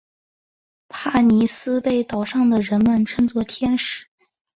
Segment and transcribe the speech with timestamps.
[0.89, 4.07] 帕妮丝被岛上的人们称作天使。